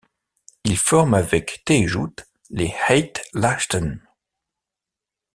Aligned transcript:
Il 0.63 0.79
forme 0.79 1.13
avec 1.13 1.61
Tayjout 1.63 2.15
les 2.49 2.73
Ait 2.89 3.13
Lahcen. 3.35 4.01